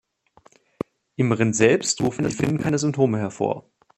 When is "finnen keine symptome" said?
2.31-3.19